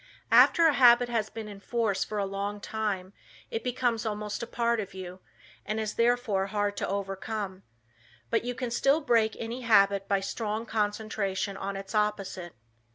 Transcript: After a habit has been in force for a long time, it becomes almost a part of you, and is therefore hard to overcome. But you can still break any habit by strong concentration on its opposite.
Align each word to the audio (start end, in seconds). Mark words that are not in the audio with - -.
After 0.31 0.65
a 0.65 0.73
habit 0.73 1.09
has 1.09 1.29
been 1.29 1.47
in 1.47 1.59
force 1.59 2.03
for 2.03 2.17
a 2.17 2.25
long 2.25 2.59
time, 2.59 3.13
it 3.51 3.63
becomes 3.63 4.03
almost 4.03 4.41
a 4.41 4.47
part 4.47 4.79
of 4.79 4.95
you, 4.95 5.19
and 5.63 5.79
is 5.79 5.93
therefore 5.93 6.47
hard 6.47 6.75
to 6.77 6.87
overcome. 6.87 7.61
But 8.31 8.43
you 8.43 8.55
can 8.55 8.71
still 8.71 9.01
break 9.01 9.35
any 9.37 9.61
habit 9.61 10.07
by 10.07 10.19
strong 10.21 10.65
concentration 10.65 11.55
on 11.55 11.77
its 11.77 11.93
opposite. 11.93 12.53